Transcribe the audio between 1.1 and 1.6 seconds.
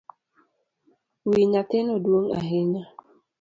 Wi